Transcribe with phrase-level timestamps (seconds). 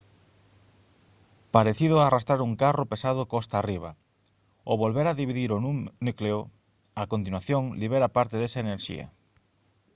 [1.55, 3.91] parecido a arrastrar un carro pesado costa arriba
[4.69, 5.61] ao volver a dividir o
[6.07, 6.37] núcleo
[7.01, 9.05] a continuación libera parte desa enerxía